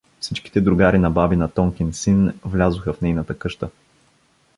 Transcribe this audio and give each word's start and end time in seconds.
Всичките 0.19 0.61
другари 0.61 0.97
на 0.97 1.09
бабина 1.11 1.51
Тонкин 1.51 1.93
син 1.93 2.33
влязоха 2.45 2.93
в 2.93 3.01
нейната 3.01 3.39
къща. 3.39 3.69